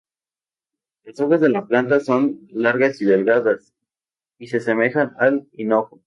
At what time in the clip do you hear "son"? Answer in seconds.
1.99-2.47